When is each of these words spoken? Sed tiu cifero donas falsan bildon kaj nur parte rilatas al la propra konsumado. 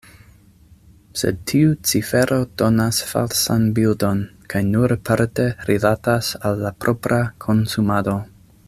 Sed 1.21 1.35
tiu 1.51 1.75
cifero 1.89 2.39
donas 2.61 3.01
falsan 3.11 3.67
bildon 3.79 4.25
kaj 4.55 4.63
nur 4.71 4.95
parte 5.11 5.47
rilatas 5.69 6.31
al 6.51 6.61
la 6.67 6.73
propra 6.87 7.23
konsumado. 7.47 8.17